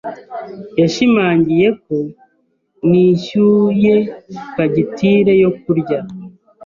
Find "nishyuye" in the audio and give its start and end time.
2.89-3.95